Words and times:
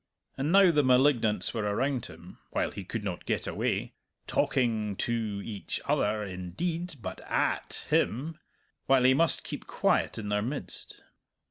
And 0.35 0.51
now 0.51 0.71
the 0.71 0.81
malignants 0.81 1.53
were 1.53 1.61
around 1.67 2.07
him 2.07 2.39
(while 2.49 2.71
he 2.71 2.83
could 2.83 3.03
not 3.03 3.27
get 3.27 3.45
away) 3.45 3.93
talking 4.25 4.95
to 4.95 5.43
each 5.45 5.79
other, 5.85 6.23
indeed, 6.23 6.95
but 7.01 7.21
at 7.29 7.85
him, 7.91 8.39
while 8.87 9.03
he 9.03 9.13
must 9.13 9.43
keep 9.43 9.67
quiet 9.67 10.17
in 10.17 10.29
their 10.29 10.41
midst. 10.41 11.03